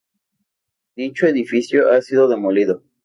[0.95, 2.81] dicho edificio ha sido demolido